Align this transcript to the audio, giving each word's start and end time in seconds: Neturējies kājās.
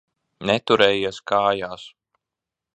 Neturējies 0.49 1.21
kājās. 1.33 1.87